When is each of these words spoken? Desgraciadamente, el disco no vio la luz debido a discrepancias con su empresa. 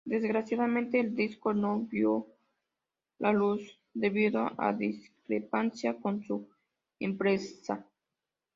Desgraciadamente, 0.03 0.99
el 0.99 1.13
disco 1.15 1.53
no 1.53 1.81
vio 1.81 2.25
la 3.19 3.31
luz 3.31 3.79
debido 3.93 4.49
a 4.57 4.73
discrepancias 4.73 5.95
con 6.01 6.23
su 6.23 6.49
empresa. 6.99 7.85